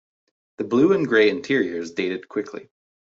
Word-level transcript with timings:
The 0.57 0.63
blue 0.63 0.93
and 0.93 1.07
grey 1.07 1.29
interiors 1.29 1.91
dated 1.91 2.27
quickly. 2.27 2.71